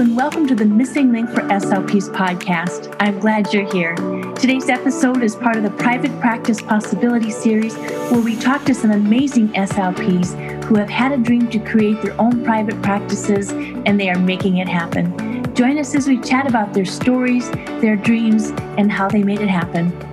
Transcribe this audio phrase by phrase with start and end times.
[0.00, 2.96] and welcome to the Missing Link for SLPs podcast.
[3.00, 3.94] I'm glad you're here.
[4.34, 7.76] Today's episode is part of the Private Practice Possibility series,
[8.10, 12.18] where we talk to some amazing SLPs who have had a dream to create their
[12.20, 15.54] own private practices and they are making it happen.
[15.54, 17.50] Join us as we chat about their stories,
[17.82, 20.09] their dreams, and how they made it happen.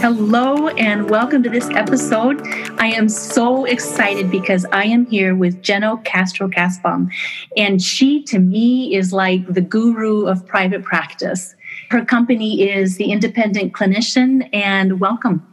[0.00, 2.40] Hello, and welcome to this episode.
[2.80, 7.10] I am so excited because I am here with Jena Castro Casbon,
[7.58, 11.54] and she to me is like the guru of private practice.
[11.90, 15.46] Her company is the Independent Clinician, and welcome.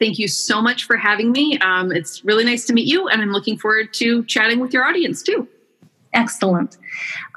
[0.00, 1.56] Thank you so much for having me.
[1.58, 4.82] Um, it's really nice to meet you, and I'm looking forward to chatting with your
[4.82, 5.46] audience too.
[6.14, 6.78] Excellent.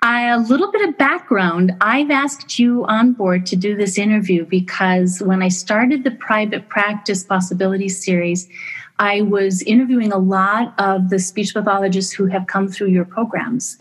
[0.04, 1.74] Uh, a little bit of background.
[1.82, 6.70] I've asked you on board to do this interview because when I started the Private
[6.70, 8.48] Practice Possibilities series,
[9.00, 13.80] I was interviewing a lot of the speech pathologists who have come through your programs.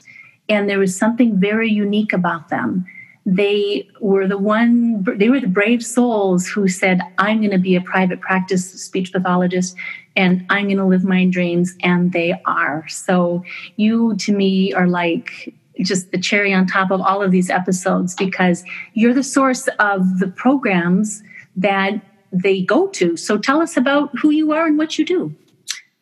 [0.48, 2.86] And there was something very unique about them.
[3.28, 7.74] They were the one, they were the brave souls who said, I'm going to be
[7.74, 9.76] a private practice speech pathologist
[10.16, 12.86] and I'm going to live my dreams, and they are.
[12.88, 13.44] So,
[13.76, 18.14] you to me are like just the cherry on top of all of these episodes
[18.14, 21.22] because you're the source of the programs
[21.54, 22.00] that
[22.32, 23.16] they go to.
[23.16, 25.34] So, tell us about who you are and what you do.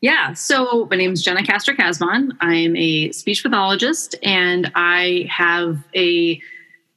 [0.00, 2.32] Yeah, so my name is Jena Castro Casbon.
[2.40, 6.40] I'm a speech pathologist, and I have a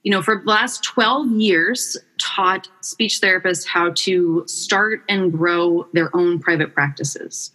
[0.03, 5.87] you know, for the last 12 years, taught speech therapists how to start and grow
[5.93, 7.51] their own private practices.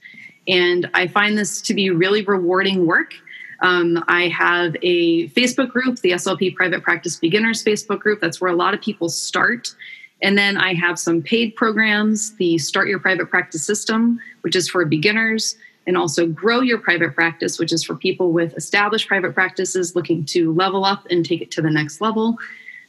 [0.49, 3.15] And I find this to be really rewarding work.
[3.61, 8.21] Um, I have a Facebook group, the SLP Private Practice Beginners Facebook group.
[8.21, 9.75] That's where a lot of people start.
[10.21, 14.69] And then I have some paid programs, the Start Your Private Practice System, which is
[14.69, 15.57] for beginners,
[15.87, 20.25] and also grow your private practice, which is for people with established private practices looking
[20.27, 22.39] to level up and take it to the next level.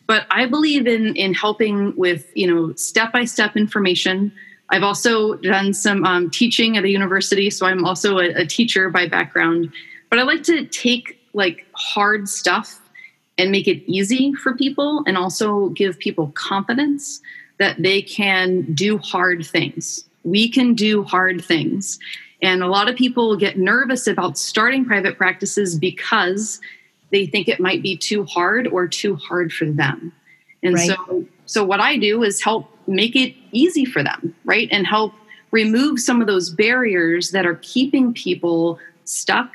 [0.06, 4.32] But I believe in in helping with you know step by step information.
[4.70, 8.90] I've also done some um, teaching at a university, so I'm also a, a teacher
[8.90, 9.72] by background.
[10.10, 12.80] But I like to take like hard stuff
[13.38, 17.22] and make it easy for people, and also give people confidence
[17.60, 20.06] that they can do hard things.
[20.24, 22.00] We can do hard things.
[22.44, 26.60] And a lot of people get nervous about starting private practices because
[27.10, 30.12] they think it might be too hard or too hard for them.
[30.62, 30.90] And right.
[30.90, 34.68] so so what I do is help make it easy for them, right?
[34.72, 35.14] And help
[35.52, 39.54] remove some of those barriers that are keeping people stuck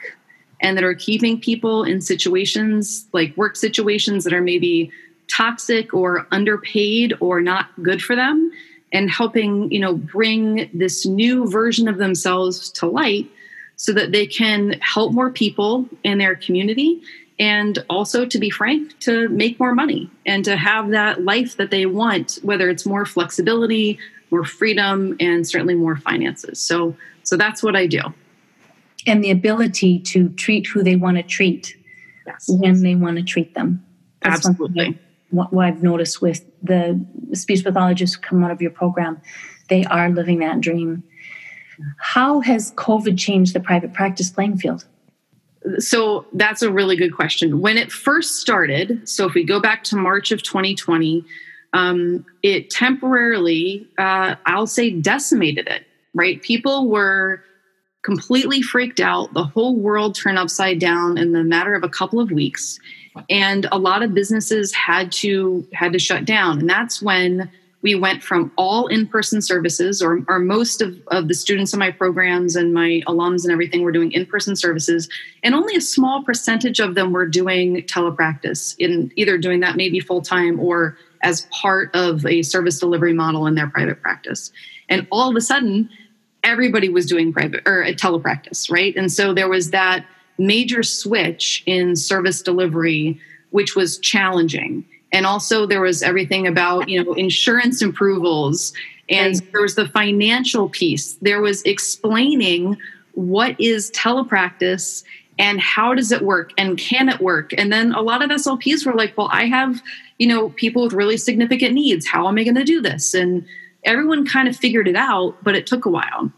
[0.60, 4.91] and that are keeping people in situations like work situations that are maybe
[5.28, 8.50] toxic or underpaid or not good for them
[8.93, 13.31] and helping you know bring this new version of themselves to light
[13.76, 17.00] so that they can help more people in their community
[17.41, 21.71] and also to be frank to make more money and to have that life that
[21.71, 23.99] they want whether it's more flexibility
[24.31, 26.60] more freedom and certainly more finances.
[26.60, 28.00] So so that's what i do.
[29.06, 31.76] And the ability to treat who they want to treat
[32.26, 32.47] yes.
[32.49, 33.84] when they want to treat them.
[34.22, 34.99] That's absolutely
[35.31, 39.21] what, what I've noticed with the speech pathologists who come out of your program,
[39.69, 41.03] they are living that dream.
[41.99, 44.84] How has COVID changed the private practice playing field?
[45.78, 47.61] So that's a really good question.
[47.61, 51.25] When it first started, so if we go back to March of 2020,
[51.72, 55.84] um, it temporarily, uh, I'll say, decimated it,
[56.15, 56.41] right?
[56.43, 57.43] People were
[58.03, 59.34] completely freaked out.
[59.34, 62.78] The whole world turned upside down in the matter of a couple of weeks
[63.29, 66.61] and a lot of businesses had to had to shut down.
[66.61, 67.51] And that's when
[67.83, 71.93] we went from all in-person services or, or most of, of the students in my
[71.93, 75.09] programs and my alums and everything were doing in-person services.
[75.45, 80.00] And only a small percentage of them were doing telepractice in either doing that maybe
[80.00, 84.50] full-time or as part of a service delivery model in their private practice.
[84.88, 85.88] And all of a sudden
[86.43, 88.97] everybody was doing private or a telepractice right?
[88.97, 90.05] And so there was that
[90.38, 93.20] major switch in service delivery,
[93.50, 94.85] which was challenging.
[95.12, 98.73] And also, there was everything about you know insurance approvals,
[99.08, 99.52] and right.
[99.52, 101.14] there was the financial piece.
[101.23, 102.76] There was explaining
[103.14, 105.02] what is telepractice
[105.38, 108.87] and how does it work and can it work and then a lot of slps
[108.87, 109.82] were like well i have
[110.19, 113.44] you know people with really significant needs how am i going to do this and
[113.84, 116.31] everyone kind of figured it out but it took a while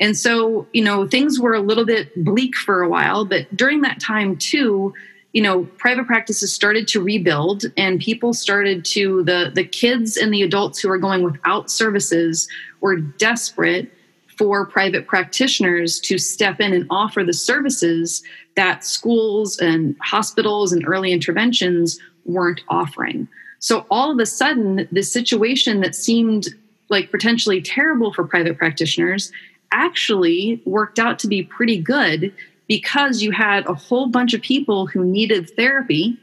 [0.00, 3.80] and so, you know, things were a little bit bleak for a while, but during
[3.82, 4.94] that time too,
[5.32, 10.32] you know private practices started to rebuild and people started to the the kids and
[10.32, 12.48] the adults who were going without services
[12.80, 13.92] were desperate
[14.36, 18.22] for private practitioners to step in and offer the services
[18.54, 23.28] that schools and hospitals and early interventions weren't offering.
[23.58, 26.48] So all of a sudden the situation that seemed
[26.88, 29.30] like potentially terrible for private practitioners
[29.72, 32.32] actually worked out to be pretty good
[32.68, 36.18] because you had a whole bunch of people who needed therapy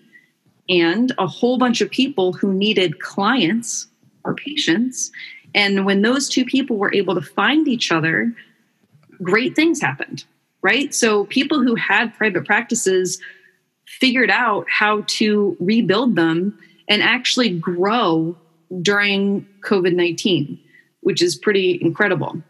[0.69, 3.87] and a whole bunch of people who needed clients
[4.23, 5.11] or patients.
[5.53, 8.33] And when those two people were able to find each other,
[9.21, 10.25] great things happened,
[10.61, 10.93] right?
[10.93, 13.19] So people who had private practices
[13.87, 16.57] figured out how to rebuild them
[16.89, 18.35] and actually grow
[18.81, 20.59] during COVID 19,
[21.01, 22.41] which is pretty incredible.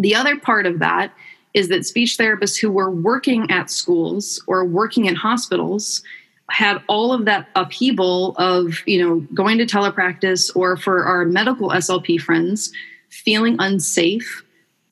[0.00, 1.12] The other part of that
[1.52, 6.02] is that speech therapists who were working at schools or working in hospitals
[6.48, 11.68] had all of that upheaval of you know going to telepractice or for our medical
[11.70, 12.72] slp friends
[13.10, 14.42] feeling unsafe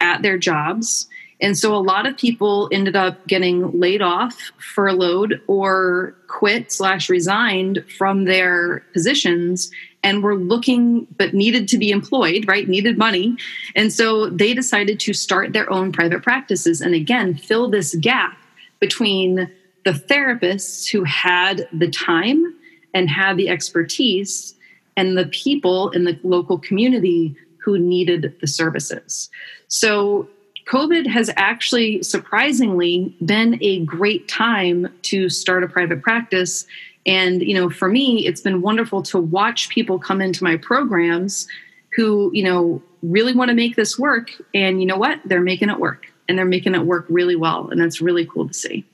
[0.00, 1.08] at their jobs.
[1.40, 7.08] And so a lot of people ended up getting laid off furloughed or quit slash
[7.08, 9.70] resigned from their positions
[10.08, 12.66] and were looking but needed to be employed right?
[12.66, 13.36] Needed money.
[13.76, 18.38] And so they decided to start their own private practices and again fill this gap
[18.80, 19.50] between
[19.84, 22.54] the therapists who had the time
[22.94, 24.54] and had the expertise
[24.96, 29.28] and the people in the local community who needed the services.
[29.68, 30.28] So
[30.66, 36.66] COVID has actually surprisingly been a great time to start a private practice
[37.08, 41.48] and, you know, for me, it's been wonderful to watch people come into my programs
[41.96, 44.30] who, you know, really want to make this work.
[44.52, 45.18] And you know what?
[45.24, 47.70] They're making it work and they're making it work really well.
[47.70, 48.84] And that's really cool to see.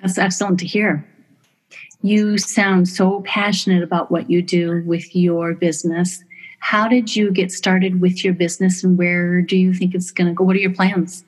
[0.00, 1.06] That's excellent to hear.
[2.02, 6.24] You sound so passionate about what you do with your business.
[6.58, 10.26] How did you get started with your business and where do you think it's going
[10.26, 10.42] to go?
[10.42, 11.24] What are your plans?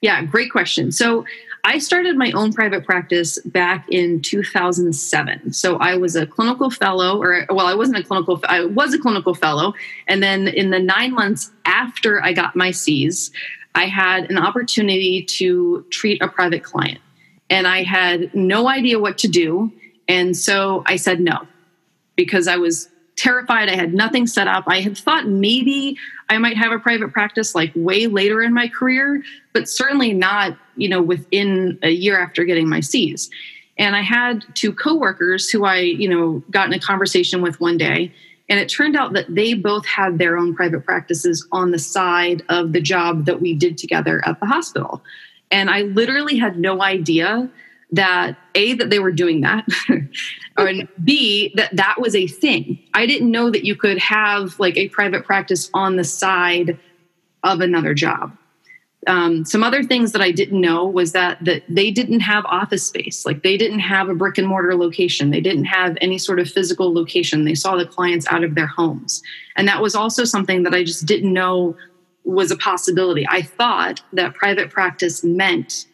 [0.00, 0.92] Yeah, great question.
[0.92, 1.26] So
[1.66, 5.54] I started my own private practice back in 2007.
[5.54, 8.98] So I was a clinical fellow, or well, I wasn't a clinical, I was a
[8.98, 9.72] clinical fellow.
[10.06, 13.30] And then in the nine months after I got my C's,
[13.74, 17.00] I had an opportunity to treat a private client.
[17.48, 19.72] And I had no idea what to do.
[20.06, 21.46] And so I said no
[22.14, 23.68] because I was terrified.
[23.68, 24.64] I had nothing set up.
[24.66, 25.96] I had thought maybe
[26.28, 29.22] I might have a private practice like way later in my career,
[29.52, 33.30] but certainly not, you know, within a year after getting my C's.
[33.76, 37.76] And I had two coworkers who I, you know, got in a conversation with one
[37.76, 38.12] day.
[38.48, 42.42] And it turned out that they both had their own private practices on the side
[42.48, 45.02] of the job that we did together at the hospital.
[45.50, 47.48] And I literally had no idea
[47.94, 49.66] that a that they were doing that
[50.56, 52.78] and b that that was a thing.
[52.94, 56.78] I didn't know that you could have like a private practice on the side
[57.42, 58.36] of another job.
[59.06, 62.86] Um, some other things that i didn't know was that that they didn't have office
[62.86, 63.26] space.
[63.26, 65.30] Like they didn't have a brick and mortar location.
[65.30, 67.44] They didn't have any sort of physical location.
[67.44, 69.22] They saw the clients out of their homes.
[69.56, 71.76] And that was also something that i just didn't know
[72.24, 73.26] was a possibility.
[73.28, 75.86] I thought that private practice meant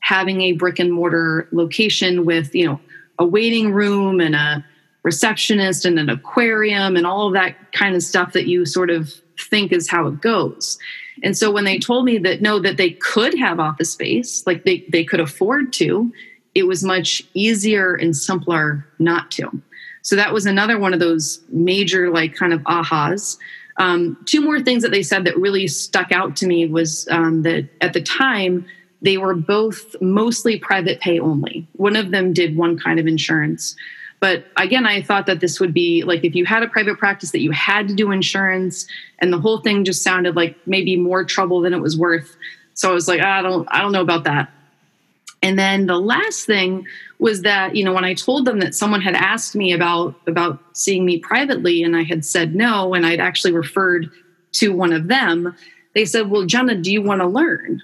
[0.00, 2.80] having a brick and mortar location with you know
[3.18, 4.64] a waiting room and a
[5.02, 9.12] receptionist and an aquarium and all of that kind of stuff that you sort of
[9.38, 10.78] think is how it goes.
[11.22, 14.64] And so when they told me that no that they could have office space like
[14.64, 16.12] they, they could afford to
[16.54, 19.62] it was much easier and simpler not to.
[20.02, 23.38] So that was another one of those major like kind of ahas.
[23.76, 27.42] Um, two more things that they said that really stuck out to me was um,
[27.42, 28.66] that at the time
[29.02, 31.66] they were both mostly private pay only.
[31.72, 33.74] One of them did one kind of insurance.
[34.20, 37.30] But again, I thought that this would be like if you had a private practice
[37.30, 38.86] that you had to do insurance
[39.18, 42.36] and the whole thing just sounded like maybe more trouble than it was worth.
[42.74, 44.50] So I was like, I don't I don't know about that.
[45.42, 46.86] And then the last thing
[47.18, 50.58] was that, you know, when I told them that someone had asked me about about
[50.74, 54.10] seeing me privately and I had said no and I'd actually referred
[54.52, 55.56] to one of them,
[55.94, 57.80] they said, "Well, Jena, do you want to learn?"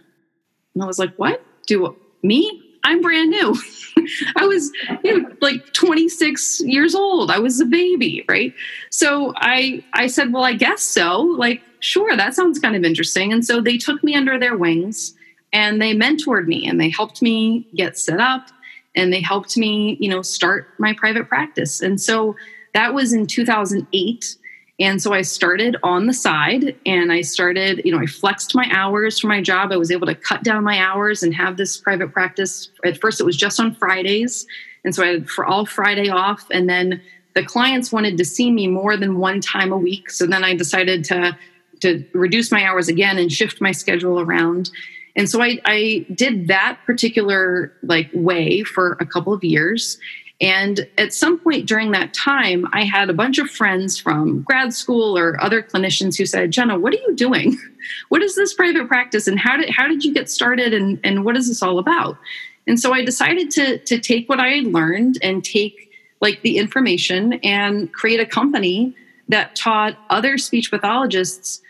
[0.77, 1.43] And I was like, what?
[1.67, 2.63] Do me?
[2.85, 3.57] I'm brand new.
[4.37, 4.71] I was
[5.03, 7.31] you know, like 26 years old.
[7.31, 8.53] I was a baby, right?
[8.91, 11.23] So I I said, well, I guess so.
[11.23, 13.33] Like, sure, that sounds kind of interesting.
[13.33, 15.15] And so they took me under their wings
[15.51, 18.49] and they mentored me and they helped me get set up
[18.95, 21.81] and they helped me, you know, start my private practice.
[21.81, 22.37] And so
[22.75, 24.37] that was in 2008
[24.79, 28.69] And so I started on the side and I started, you know, I flexed my
[28.71, 29.73] hours for my job.
[29.73, 32.71] I was able to cut down my hours and have this private practice.
[32.85, 34.47] At first, it was just on Fridays.
[34.85, 36.47] And so I had for all Friday off.
[36.51, 37.01] And then
[37.35, 40.11] the clients wanted to see me more than one time a week.
[40.11, 41.37] So then I decided to,
[41.81, 44.71] to reduce my hours again and shift my schedule around.
[45.17, 49.99] And so I, I did that particular like way for a couple of years.
[50.41, 54.75] And at some point during that time, I had a bunch of friends from grad
[54.75, 57.59] school or other clinicians who said, Jena, what are you doing?
[58.09, 61.25] What is this private practice and how did, how did you get started and, and
[61.25, 62.19] what is this all about?
[62.67, 66.59] And so I decided to, to take what I had learned and take like the
[66.59, 68.93] information and create a company
[69.29, 71.63] that taught other speech pathologists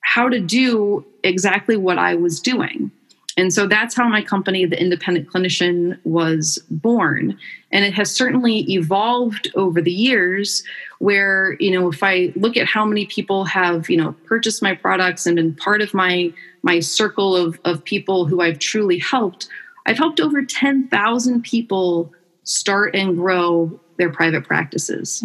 [0.00, 2.90] how to do exactly what I was doing.
[3.38, 7.38] And so that's how my company, The Independent Clinician, was born.
[7.70, 10.64] And it has certainly evolved over the years
[10.98, 14.74] where, you know, if I look at how many people have, you know, purchased my
[14.74, 19.48] products and been part of my my circle of, of people who I've truly helped,
[19.86, 25.22] I've helped over 10,000 people start and grow their private practices.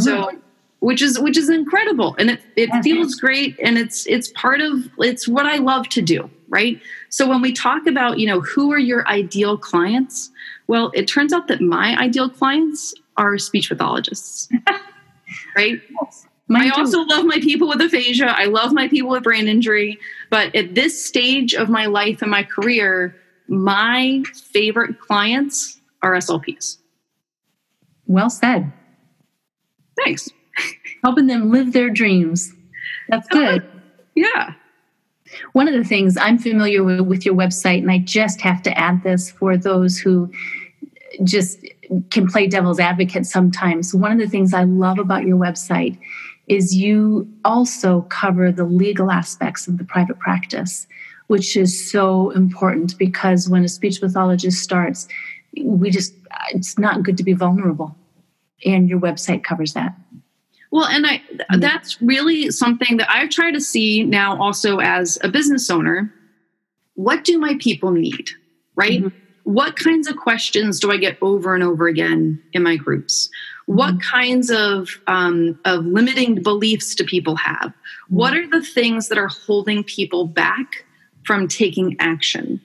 [0.00, 0.30] So
[0.80, 2.14] which is which is incredible.
[2.18, 3.58] And it, it feels great.
[3.58, 6.80] And it's it's part of it's what i love to do right
[7.14, 10.30] so when we talk about you know who are your ideal clients
[10.66, 14.48] well it turns out that my ideal clients are speech pathologists
[15.56, 15.80] right
[16.54, 18.26] I also love my people with aphasia.
[18.26, 19.98] I love my people with brain injury.
[20.28, 23.16] But at this stage of my life and my career,
[23.48, 26.76] my favorite clients are SLPs.
[28.06, 28.70] Well said.
[30.04, 30.28] Thanks
[31.04, 32.52] helping them live their dreams.
[33.08, 33.64] That's good.
[34.14, 34.54] yeah.
[35.52, 38.78] One of the things I'm familiar with, with your website, and I just have to
[38.78, 40.30] add this for those who
[41.22, 41.64] just
[42.10, 43.94] can play devil's advocate sometimes.
[43.94, 45.98] One of the things I love about your website
[46.46, 50.86] is you also cover the legal aspects of the private practice,
[51.28, 55.08] which is so important because when a speech pathologist starts,
[55.62, 56.14] we just,
[56.50, 57.96] it's not good to be vulnerable.
[58.64, 59.94] And your website covers that.
[60.74, 61.60] Well, and I mm-hmm.
[61.60, 66.12] that's really something that I try to see now also as a business owner.
[66.94, 68.30] What do my people need?
[68.74, 69.00] Right?
[69.00, 69.16] Mm-hmm.
[69.44, 73.30] What kinds of questions do I get over and over again in my groups?
[73.66, 74.16] What mm-hmm.
[74.16, 77.68] kinds of um, of limiting beliefs do people have?
[77.68, 78.16] Mm-hmm.
[78.16, 80.84] What are the things that are holding people back
[81.24, 82.60] from taking action?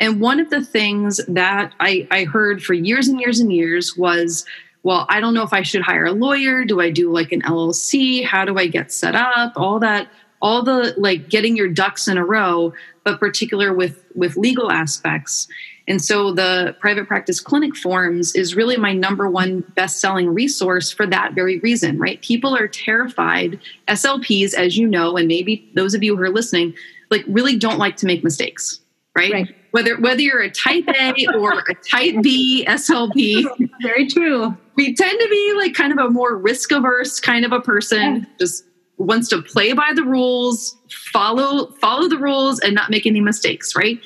[0.00, 3.96] And one of the things that I, I heard for years and years and years
[3.96, 4.44] was
[4.82, 6.64] well, I don't know if I should hire a lawyer.
[6.64, 8.24] Do I do like an LLC?
[8.24, 9.52] How do I get set up?
[9.56, 10.08] All that,
[10.40, 12.72] all the like getting your ducks in a row,
[13.04, 15.46] but particular with with legal aspects.
[15.88, 20.92] And so the private practice clinic forms is really my number one best selling resource
[20.92, 22.22] for that very reason, right?
[22.22, 23.58] People are terrified.
[23.88, 26.74] SLPs, as you know, and maybe those of you who are listening,
[27.10, 28.80] like really don't like to make mistakes,
[29.16, 29.32] right?
[29.32, 29.56] right.
[29.72, 33.44] Whether whether you're a type A or a type B SLP.
[33.82, 37.52] Very true we tend to be like kind of a more risk averse kind of
[37.52, 38.24] a person yeah.
[38.38, 38.64] just
[38.98, 43.74] wants to play by the rules follow follow the rules and not make any mistakes
[43.74, 43.98] right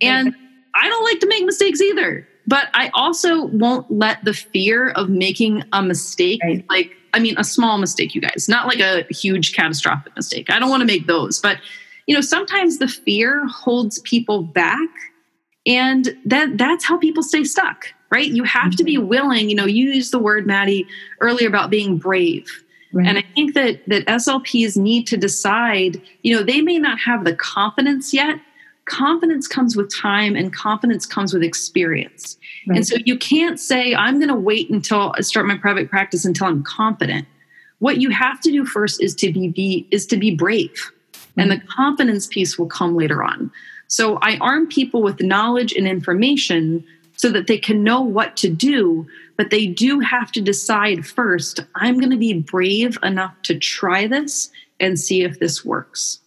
[0.00, 0.34] and
[0.74, 5.08] i don't like to make mistakes either but i also won't let the fear of
[5.08, 6.64] making a mistake right.
[6.70, 10.58] like i mean a small mistake you guys not like a huge catastrophic mistake i
[10.58, 11.58] don't want to make those but
[12.08, 14.90] you know sometimes the fear holds people back
[15.66, 18.30] and that that's how people stay stuck right?
[18.30, 19.08] You have to be mm-hmm.
[19.08, 19.48] willing.
[19.48, 20.86] You know, you used the word, Maddie,
[21.20, 22.64] earlier about being brave.
[22.92, 23.06] Right.
[23.06, 27.24] And I think that that SLPs need to decide, you know, they may not have
[27.24, 28.40] the confidence yet.
[28.86, 32.38] Confidence comes with time and confidence comes with experience.
[32.66, 32.76] Right.
[32.76, 36.24] And so you can't say, I'm going to wait until I start my private practice
[36.24, 37.28] until I'm confident.
[37.80, 40.90] What you have to do first is to be, be is to be brave.
[41.38, 41.68] And the mm-hmm.
[41.68, 43.50] confidence piece will come later on.
[43.86, 46.84] So I arm people with knowledge and information
[47.16, 49.06] so that they can know what to do.
[49.36, 54.06] But they do have to decide first I'm going to be brave enough to try
[54.06, 56.20] this and see if this works.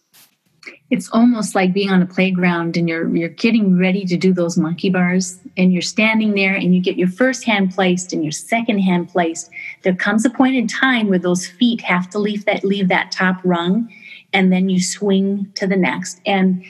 [0.90, 4.58] It's almost like being on a playground and you're you're getting ready to do those
[4.58, 8.32] monkey bars and you're standing there and you get your first hand placed and your
[8.32, 9.50] second hand placed.
[9.82, 13.10] There comes a point in time where those feet have to leave that leave that
[13.10, 13.90] top rung
[14.32, 16.20] and then you swing to the next.
[16.26, 16.64] And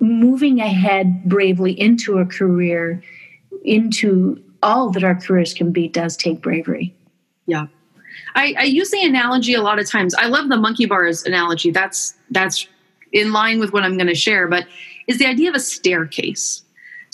[0.00, 3.02] moving ahead bravely into a career
[3.64, 6.94] into all that our careers can be does take bravery.
[7.46, 7.66] Yeah.
[8.34, 10.14] I, I, use the analogy a lot of times.
[10.14, 11.70] I love the monkey bars analogy.
[11.70, 12.66] That's that's
[13.12, 14.66] in line with what I'm going to share, but
[15.06, 16.61] is the idea of a staircase.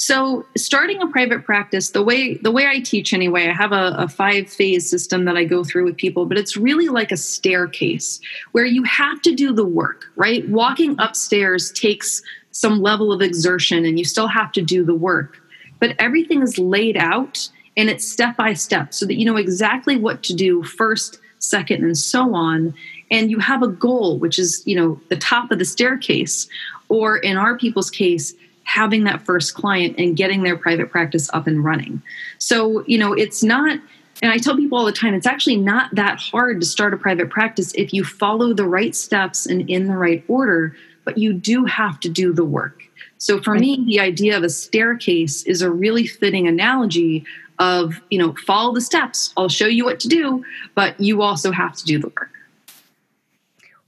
[0.01, 3.97] So starting a private practice, the way the way I teach anyway, I have a,
[3.99, 7.17] a five phase system that I go through with people, but it's really like a
[7.17, 8.21] staircase
[8.53, 10.49] where you have to do the work, right?
[10.49, 15.39] Walking upstairs takes some level of exertion and you still have to do the work.
[15.81, 19.97] But everything is laid out and it's step by step so that you know exactly
[19.97, 22.73] what to do first, second, and so on.
[23.11, 26.49] And you have a goal, which is, you know, the top of the staircase,
[26.89, 28.33] or in our people's case,
[28.69, 32.03] having that first client and getting their private practice up and running.
[32.37, 33.81] So, you know, it's not,
[34.21, 36.99] and I tell people all the time, it's actually not that hard to start a
[36.99, 41.33] private practice if you follow the right steps and in the right order, but you
[41.33, 42.83] do have to do the work.
[43.17, 47.25] So for me, the idea of a staircase is a really fitting analogy
[47.59, 49.33] of, you know, follow the steps.
[49.37, 50.45] I'll show you what to do,
[50.75, 52.31] but you also have to do the work.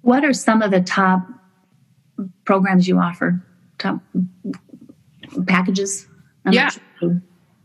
[0.00, 1.28] What are some of the top
[2.46, 3.38] programs you offer?
[3.78, 4.00] Top
[5.46, 6.06] packages?
[6.44, 6.70] I'm yeah.
[6.98, 7.20] Sure.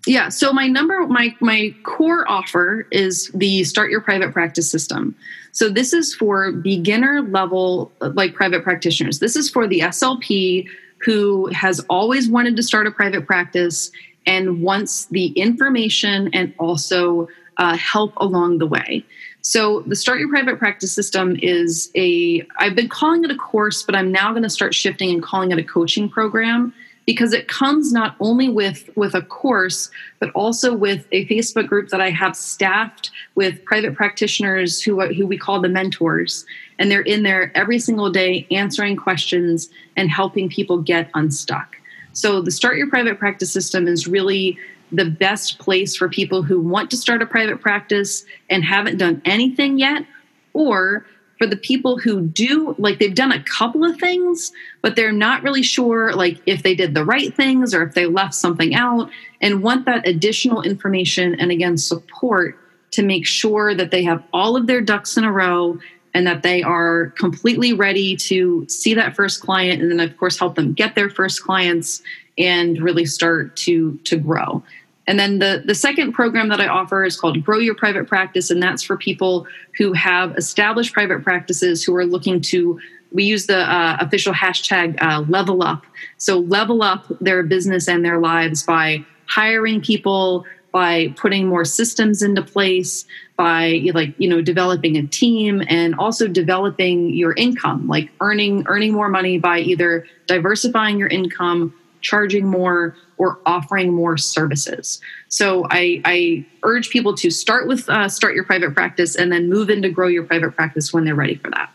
[0.06, 0.30] Yeah.
[0.30, 5.16] So my number, my my core offer is the Start Your Private Practice system.
[5.52, 9.20] So this is for beginner level, like private practitioners.
[9.20, 10.68] This is for the SLP
[11.00, 13.92] who has always wanted to start a private practice
[14.26, 19.06] and wants the information and also uh, help along the way.
[19.42, 22.46] So the Start Your Private Practice system is a.
[22.58, 25.52] I've been calling it a course, but I'm now going to start shifting and calling
[25.52, 26.74] it a coaching program
[27.06, 31.90] because it comes not only with with a course but also with a facebook group
[31.90, 36.46] that i have staffed with private practitioners who who we call the mentors.
[36.80, 41.78] And they're in there every single day answering questions and helping people get unstuck.
[42.14, 44.58] So the start your private practice system is really
[44.92, 49.22] the best place for people who want to start a private practice and haven't done
[49.26, 50.06] anything yet
[50.54, 51.06] or
[51.38, 54.52] for the people who do like they've done a couple of things
[54.82, 58.06] but they're not really sure like if they did the right things or if they
[58.06, 59.10] left something out
[59.42, 62.58] and want that additional information and again support
[62.92, 65.78] to make sure that they have all of their ducks in a row
[66.14, 70.40] and that they are completely ready to see that first client and then of course
[70.40, 72.02] help them get their first clients
[72.38, 74.64] and really start to to grow
[75.08, 78.50] and then the, the second program that I offer is called Grow Your Private Practice,
[78.50, 79.46] and that's for people
[79.78, 82.80] who have established private practices who are looking to.
[83.12, 85.86] We use the uh, official hashtag uh, level up.
[86.18, 92.22] So, level up their business and their lives by hiring people, by putting more systems
[92.24, 93.06] into place,
[93.38, 98.92] by like you know developing a team, and also developing your income, like earning earning
[98.92, 105.00] more money by either diversifying your income charging more or offering more services.
[105.30, 109.50] So I, I urge people to start with uh, start your private practice and then
[109.50, 111.72] move into grow your private practice when they're ready for that.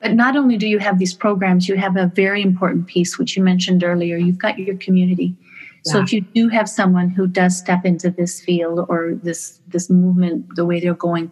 [0.00, 3.36] But not only do you have these programs, you have a very important piece, which
[3.36, 4.16] you mentioned earlier.
[4.16, 5.34] You've got your community.
[5.84, 5.92] Yeah.
[5.92, 9.90] So if you do have someone who does step into this field or this this
[9.90, 11.30] movement, the way they're going,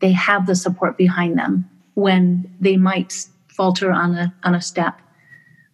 [0.00, 5.00] they have the support behind them when they might falter on a on a step.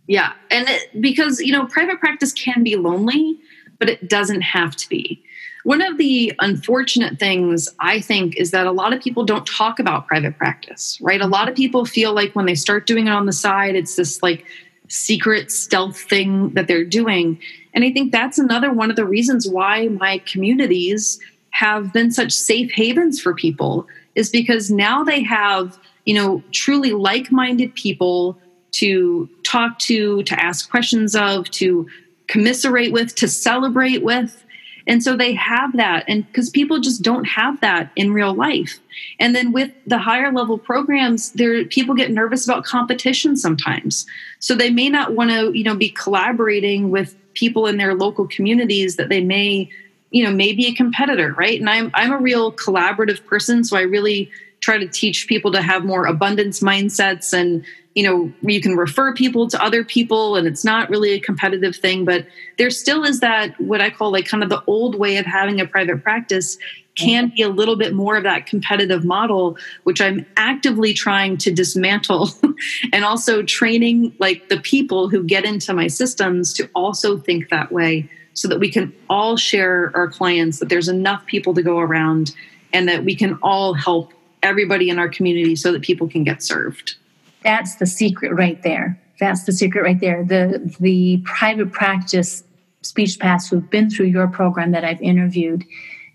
[0.07, 0.33] Yeah.
[0.51, 3.39] And it, because, you know, private practice can be lonely,
[3.79, 5.23] but it doesn't have to be.
[5.65, 9.79] One of the unfortunate things I think is that a lot of people don't talk
[9.79, 11.23] about private practice, right?
[11.23, 13.97] A lot of people feel like when they start doing it on the side, it's
[13.97, 14.45] this like
[14.89, 17.41] secret stealth thing that they're doing.
[17.73, 21.19] And I think that's another one of the reasons why my communities
[21.51, 26.93] have been such safe havens for people is because now they have, you know, truly
[26.93, 28.39] like-minded people
[28.75, 31.89] to talk to, to ask questions of, to
[32.27, 34.45] commiserate with, to celebrate with.
[34.87, 36.05] And so they have that.
[36.09, 38.79] And because people just don't have that in real life.
[39.19, 44.07] And then with the higher level programs, there people get nervous about competition sometimes.
[44.41, 48.27] So they may not want to, you know, be collaborating with people in their local
[48.29, 49.71] communities that they may,
[50.11, 51.59] you know, may be a competitor, right?
[51.59, 53.65] And I'm I'm a real collaborative person.
[53.65, 54.31] So I really
[54.65, 57.63] try to teach people to have more abundance mindsets and
[57.95, 61.77] you know you can refer people to other people and it's not really a competitive
[61.77, 65.19] thing but there still is that what i call like kind of the old way
[65.19, 66.57] of having a private practice
[66.97, 71.53] can be a little bit more of that competitive model which i'm actively trying to
[71.53, 72.31] dismantle
[72.93, 77.71] and also training like the people who get into my systems to also think that
[77.71, 81.79] way so that we can all share our clients that there's enough people to go
[81.79, 82.35] around
[82.73, 86.43] and that we can all help everybody in our community so that people can get
[86.43, 86.97] served
[87.45, 89.01] that's the secret right there.
[89.21, 90.25] That's the secret right there.
[90.25, 92.43] The the private practice
[92.83, 95.65] speech paths who've been through your program that I've interviewed,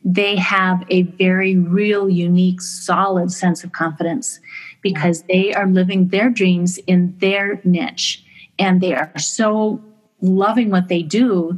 [0.03, 4.39] they have a very real, unique, solid sense of confidence
[4.81, 8.23] because they are living their dreams in their niche
[8.57, 9.81] and they are so
[10.21, 11.57] loving what they do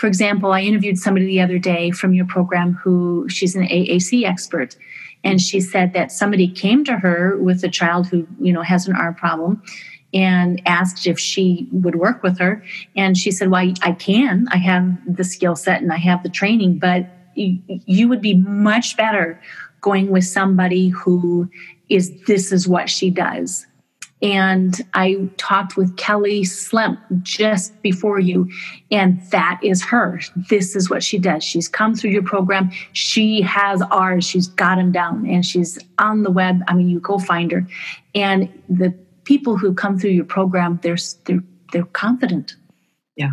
[0.00, 4.24] for example, I interviewed somebody the other day from your program who she's an AAC
[4.24, 4.74] expert.
[5.22, 8.88] And she said that somebody came to her with a child who, you know, has
[8.88, 9.62] an arm problem
[10.12, 12.64] and asked if she would work with her.
[12.96, 14.48] And she said, Well, I can.
[14.50, 18.96] I have the skill set and I have the training, but you would be much
[18.96, 19.40] better
[19.80, 21.48] going with somebody who
[21.88, 23.66] is this is what she does.
[24.22, 28.50] And I talked with Kelly Slemp just before you,
[28.90, 30.20] and that is her.
[30.50, 31.42] This is what she does.
[31.42, 32.70] She's come through your program.
[32.92, 34.26] She has ours.
[34.26, 36.62] She's got them down, and she's on the web.
[36.68, 37.66] I mean, you go find her.
[38.14, 42.56] And the people who come through your program, they're they're they're confident.
[43.16, 43.32] Yeah,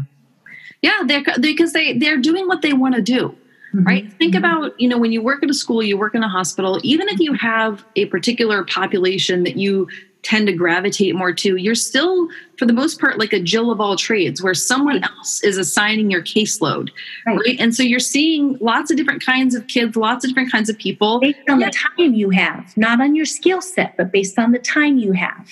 [0.82, 3.36] yeah, they're because they they're doing what they want to do.
[3.76, 3.86] Mm-hmm.
[3.86, 4.14] Right.
[4.14, 4.46] Think mm-hmm.
[4.46, 7.10] about, you know, when you work at a school, you work in a hospital, even
[7.10, 9.90] if you have a particular population that you
[10.28, 13.80] tend to gravitate more to, you're still, for the most part, like a Jill of
[13.80, 16.90] all trades, where someone else is assigning your caseload.
[17.26, 17.38] Right.
[17.38, 17.60] right?
[17.60, 20.78] And so you're seeing lots of different kinds of kids, lots of different kinds of
[20.78, 21.22] people.
[21.22, 21.68] Based on yeah.
[21.68, 25.14] the time you have, not on your skill set, but based on the time you
[25.14, 25.50] have.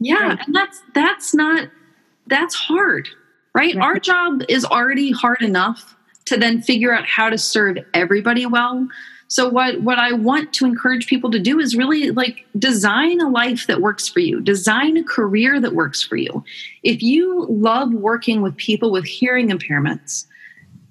[0.00, 0.38] Yeah, right.
[0.46, 1.68] and that's that's not
[2.26, 3.08] that's hard,
[3.54, 3.74] right?
[3.74, 3.84] right?
[3.84, 8.88] Our job is already hard enough to then figure out how to serve everybody well.
[9.34, 13.28] So what what I want to encourage people to do is really like design a
[13.28, 14.40] life that works for you.
[14.40, 16.44] Design a career that works for you.
[16.84, 20.26] If you love working with people with hearing impairments,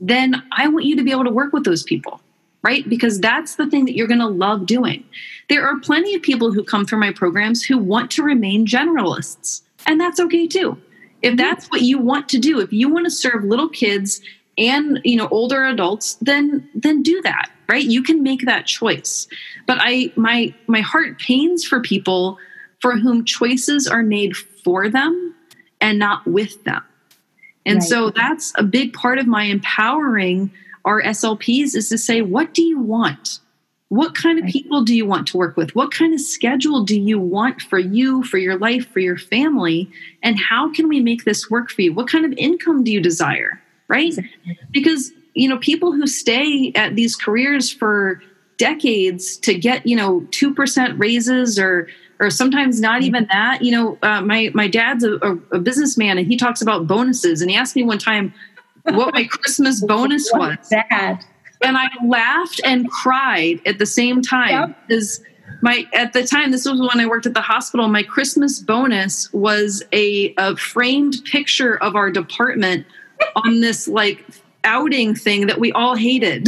[0.02, 2.20] then I want you to be able to work with those people
[2.64, 2.88] right?
[2.88, 5.04] Because that's the thing that you're going to love doing.
[5.50, 9.64] There are plenty of people who come through my programs who want to remain generalists,
[9.86, 10.78] and that's okay too.
[11.22, 14.22] If that's what you want to do, if you want to serve little kids
[14.58, 19.28] and you know older adults then then do that right you can make that choice
[19.66, 22.38] but i my my heart pains for people
[22.82, 25.36] for whom choices are made for them
[25.82, 26.84] and not with them
[27.66, 27.84] and right.
[27.84, 30.52] so that's a big part of my empowering
[30.86, 33.40] our SLPs is to say, what do you want?
[33.90, 35.76] What kind of people do you want to work with?
[35.76, 39.90] What kind of schedule do you want for you, for your life, for your family?
[40.24, 41.94] And how can we make this work for you?
[41.94, 43.62] What kind of income do you desire?
[43.88, 44.16] Right?
[44.72, 48.22] Because, you know, people who stay at these careers for
[48.58, 51.88] decades to get, you know, 2% raises or
[52.20, 53.62] or sometimes not even that.
[53.62, 57.42] You know, uh, my my dad's a, a, a, businessman, and he talks about bonuses.
[57.42, 58.34] And he asked me one time,
[58.84, 60.58] what my Christmas bonus was.
[60.70, 61.26] That.
[61.64, 65.58] And I laughed and cried at the same time because yep.
[65.62, 67.88] my at the time this was when I worked at the hospital.
[67.88, 72.86] My Christmas bonus was a, a framed picture of our department
[73.36, 74.26] on this like
[74.64, 76.48] outing thing that we all hated.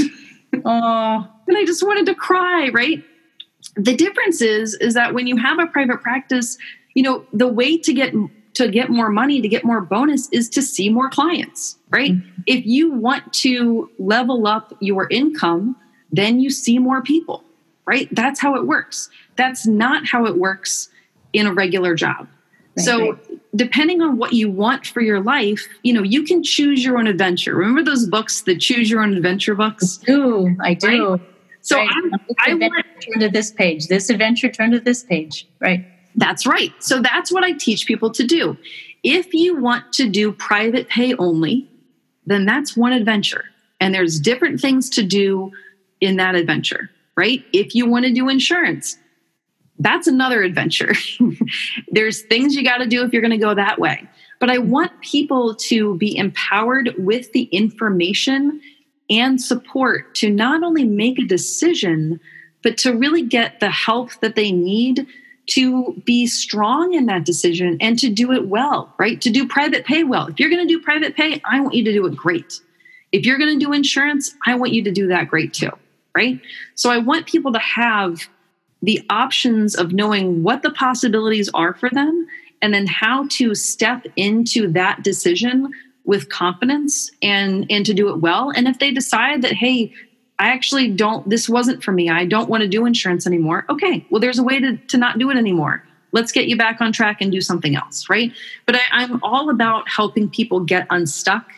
[0.63, 2.69] Oh, and I just wanted to cry.
[2.73, 3.03] Right.
[3.75, 6.57] The difference is is that when you have a private practice,
[6.93, 8.13] you know the way to get
[8.55, 12.13] to get more money, to get more bonus is to see more clients, right?
[12.13, 12.41] Mm-hmm.
[12.47, 15.75] If you want to level up your income,
[16.11, 17.43] then you see more people,
[17.85, 18.07] right?
[18.13, 19.09] That's how it works.
[19.35, 20.89] That's not how it works
[21.33, 22.29] in a regular job.
[22.77, 23.19] Right, so,
[23.55, 27.07] depending on what you want for your life, you know, you can choose your own
[27.07, 27.55] adventure.
[27.55, 29.99] Remember those books, the Choose Your Own Adventure books?
[30.03, 30.57] I do.
[30.61, 31.11] I do.
[31.13, 31.21] Right?
[31.61, 33.87] So, I want to turn to this page.
[33.87, 35.47] This adventure, turn to this page.
[35.59, 35.85] Right.
[36.15, 36.71] That's right.
[36.79, 38.57] So that's what I teach people to do.
[39.03, 41.69] If you want to do private pay only,
[42.25, 43.45] then that's one adventure.
[43.79, 45.51] And there's different things to do
[46.01, 47.43] in that adventure, right?
[47.53, 48.97] If you want to do insurance,
[49.79, 50.93] that's another adventure.
[51.89, 54.07] there's things you got to do if you're going to go that way.
[54.39, 58.61] But I want people to be empowered with the information
[59.09, 62.19] and support to not only make a decision,
[62.63, 65.07] but to really get the help that they need
[65.47, 69.21] to be strong in that decision and to do it well, right?
[69.21, 70.27] To do private pay well.
[70.27, 72.59] If you're going to do private pay, I want you to do it great.
[73.11, 75.71] If you're going to do insurance, I want you to do that great too,
[76.15, 76.41] right?
[76.73, 78.27] So I want people to have
[78.85, 82.27] the options of knowing what the possibilities are for them
[82.61, 85.71] and then how to step into that decision
[86.05, 89.91] with confidence and and to do it well and if they decide that hey
[90.37, 92.09] I actually don't, this wasn't for me.
[92.09, 93.65] I don't want to do insurance anymore.
[93.69, 95.81] Okay, well, there's a way to, to not do it anymore.
[96.11, 98.33] Let's get you back on track and do something else, right?
[98.65, 101.53] But I, I'm all about helping people get unstuck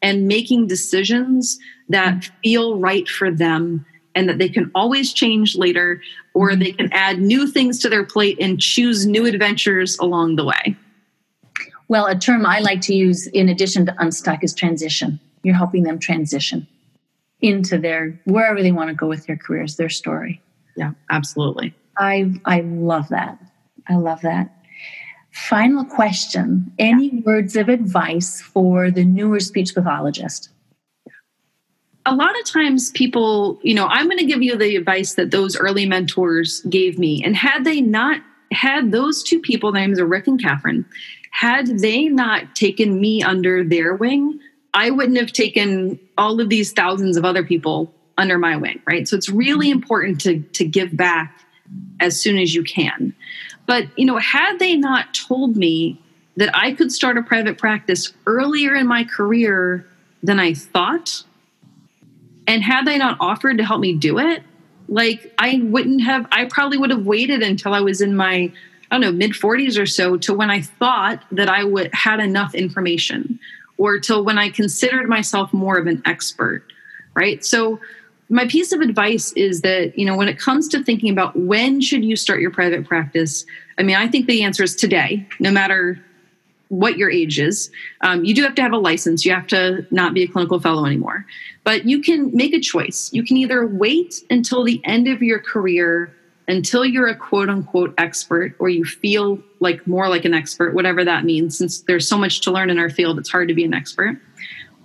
[0.00, 1.58] and making decisions
[1.90, 2.34] that mm-hmm.
[2.42, 6.00] feel right for them and that they can always change later
[6.34, 6.60] or mm-hmm.
[6.60, 10.76] they can add new things to their plate and choose new adventures along the way.
[11.88, 15.20] Well, a term I like to use in addition to unstuck is transition.
[15.42, 16.66] You're helping them transition
[17.40, 20.40] into their wherever they want to go with their careers, their story.
[20.76, 21.74] Yeah, absolutely.
[21.98, 23.38] I I love that.
[23.88, 24.56] I love that.
[25.32, 26.72] Final question.
[26.78, 27.20] Any yeah.
[27.24, 30.50] words of advice for the newer speech pathologist?
[32.04, 35.30] A lot of times people, you know, I'm going to give you the advice that
[35.30, 37.22] those early mentors gave me.
[37.24, 38.20] And had they not
[38.52, 40.84] had those two people, names are Rick and Catherine,
[41.30, 44.40] had they not taken me under their wing,
[44.74, 49.06] I wouldn't have taken all of these thousands of other people under my wing, right?
[49.08, 51.40] So it's really important to to give back
[52.00, 53.14] as soon as you can.
[53.66, 56.00] But, you know, had they not told me
[56.36, 59.86] that I could start a private practice earlier in my career
[60.22, 61.24] than I thought,
[62.46, 64.42] and had they not offered to help me do it,
[64.88, 68.52] like I wouldn't have, I probably would have waited until I was in my,
[68.90, 72.20] I don't know, mid 40s or so to when I thought that I would had
[72.20, 73.38] enough information
[73.78, 76.64] or till when I considered myself more of an expert,
[77.14, 77.44] right?
[77.44, 77.80] So
[78.28, 81.80] my piece of advice is that, you know, when it comes to thinking about when
[81.80, 83.44] should you start your private practice,
[83.78, 86.02] I mean, I think the answer is today, no matter
[86.72, 87.70] what your age is.
[88.00, 89.26] Um, you do have to have a license.
[89.26, 91.26] You have to not be a clinical fellow anymore.
[91.64, 93.10] But you can make a choice.
[93.12, 96.16] You can either wait until the end of your career
[96.48, 101.04] until you're a quote unquote expert or you feel like more like an expert, whatever
[101.04, 103.64] that means, since there's so much to learn in our field, it's hard to be
[103.64, 104.18] an expert.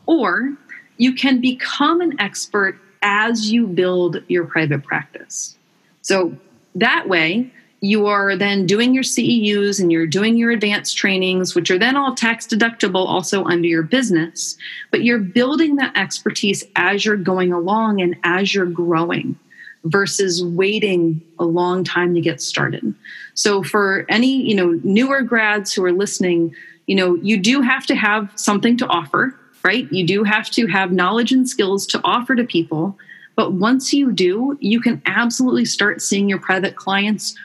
[0.06, 0.54] Or
[0.98, 5.58] you can become an expert as you build your private practice.
[6.02, 6.36] So
[6.76, 11.70] that way, you are then doing your CEUs and you're doing your advanced trainings, which
[11.70, 14.58] are then all tax deductible also under your business.
[14.90, 19.38] But you're building that expertise as you're going along and as you're growing
[19.84, 22.96] versus waiting a long time to get started.
[23.36, 26.56] So for any, you know, newer grads who are listening,
[26.88, 29.92] you know, you do have to have something to offer, right?
[29.92, 32.98] You do have to have knowledge and skills to offer to people.
[33.36, 37.36] But once you do, you can absolutely start seeing your private clients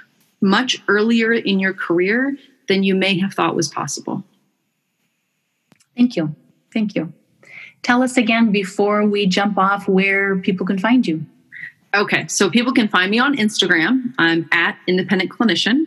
[0.43, 2.37] much earlier in your career
[2.69, 4.25] than you may have thought was possible.
[5.97, 6.35] Thank you.
[6.73, 7.13] Thank you.
[7.83, 11.27] Tell us again before we jump off where people can find you.
[11.95, 14.15] Okay, so people can find me on Instagram.
[14.19, 15.85] I'm at independent clinician.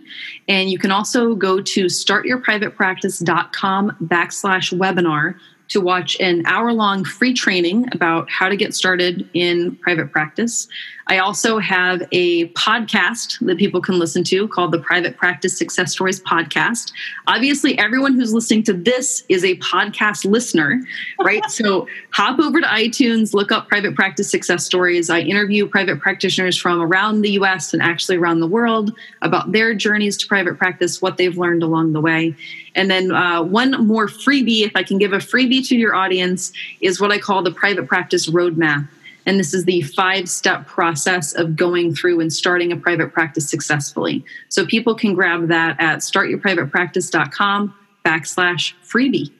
[0.47, 5.33] And you can also go to startyourprivatepractice.com backslash webinar
[5.69, 10.67] to watch an hour long free training about how to get started in private practice.
[11.07, 15.91] I also have a podcast that people can listen to called the Private Practice Success
[15.91, 16.91] Stories Podcast.
[17.27, 20.81] Obviously, everyone who's listening to this is a podcast listener,
[21.19, 21.45] right?
[21.49, 25.11] so hop over to iTunes, look up Private Practice Success Stories.
[25.11, 28.91] I interview private practitioners from around the US and actually around the world
[29.21, 32.35] about their journeys to private practice, what they've learned along the way.
[32.73, 36.51] And then uh, one more freebie, if I can give a freebie to your audience,
[36.81, 38.87] is what I call the Private Practice Roadmap.
[39.25, 43.49] And this is the five step process of going through and starting a private practice
[43.49, 44.23] successfully.
[44.49, 49.31] So people can grab that at startyourprivatepractice.com backslash freebie.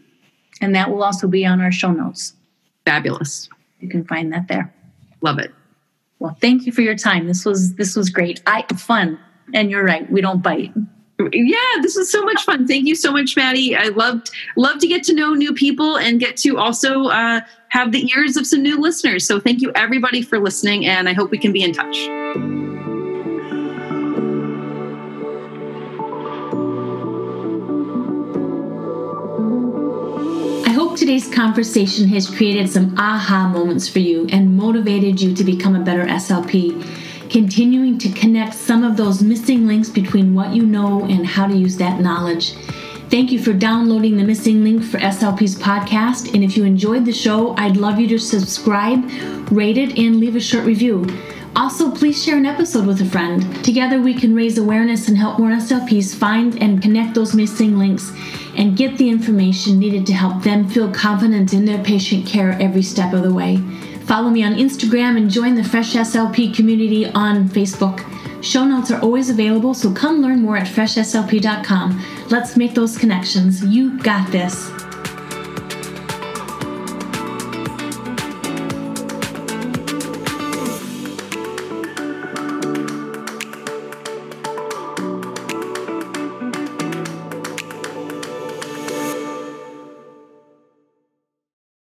[0.62, 2.34] And that will also be on our show notes.
[2.86, 3.50] Fabulous.
[3.80, 4.74] You can find that there.
[5.22, 5.54] Love it.
[6.20, 7.28] Well, thank you for your time.
[7.28, 8.42] This was this was great.
[8.48, 9.20] I fun.
[9.54, 10.74] And you're right, we don't bite
[11.32, 12.68] yeah this was so much fun.
[12.68, 13.76] Thank you so much maddie.
[13.76, 17.92] I loved love to get to know new people and get to also uh, have
[17.92, 19.26] the ears of some new listeners.
[19.26, 21.96] So thank you everybody for listening and i hope we can be in touch.
[30.68, 35.44] I hope today's conversation has created some aha moments for you and motivated you to
[35.44, 37.05] become a better SLP
[37.36, 41.54] continuing to connect some of those missing links between what you know and how to
[41.54, 42.54] use that knowledge.
[43.10, 46.34] Thank you for downloading the missing link for SLP's podcast.
[46.34, 49.04] And if you enjoyed the show, I'd love you to subscribe,
[49.52, 51.06] rate it, and leave a short review.
[51.58, 53.62] Also, please share an episode with a friend.
[53.66, 58.14] Together, we can raise awareness and help more SLPs find and connect those missing links
[58.56, 62.82] and get the information needed to help them feel confident in their patient care every
[62.82, 63.62] step of the way.
[64.06, 68.06] Follow me on Instagram and join the Fresh SLP community on Facebook.
[68.44, 72.04] Show notes are always available, so come learn more at freshslp.com.
[72.30, 73.66] Let's make those connections.
[73.66, 74.75] You got this.